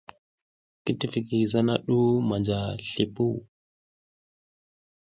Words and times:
I 0.89 0.91
tifiki 0.99 1.37
zana 1.51 1.73
ɗu 1.85 1.97
manja 2.27 2.57
slipuw. 2.89 3.35